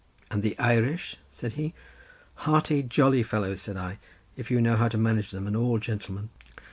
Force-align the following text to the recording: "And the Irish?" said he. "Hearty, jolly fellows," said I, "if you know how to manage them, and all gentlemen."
"And 0.31 0.41
the 0.41 0.57
Irish?" 0.57 1.17
said 1.29 1.53
he. 1.53 1.75
"Hearty, 2.33 2.81
jolly 2.81 3.21
fellows," 3.21 3.61
said 3.61 3.77
I, 3.77 3.99
"if 4.35 4.49
you 4.49 4.59
know 4.59 4.75
how 4.75 4.87
to 4.87 4.97
manage 4.97 5.29
them, 5.29 5.45
and 5.45 5.55
all 5.55 5.77
gentlemen." 5.77 6.29